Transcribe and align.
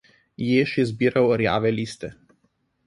Jež 0.47 0.71
je 0.77 0.85
zbiral 0.93 1.29
rjave 1.41 1.71
liste. 1.79 2.13